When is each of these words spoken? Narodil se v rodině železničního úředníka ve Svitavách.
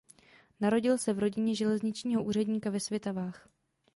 Narodil 0.61 0.97
se 0.97 1.13
v 1.13 1.19
rodině 1.19 1.55
železničního 1.55 2.23
úředníka 2.23 2.69
ve 2.69 2.79
Svitavách. 2.79 3.47